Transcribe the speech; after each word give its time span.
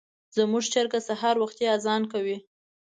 زموږ 0.35 0.63
چرګه 0.73 0.99
سهار 1.07 1.35
وختي 1.39 1.65
اذان 1.75 2.01
کوي. 2.11 2.37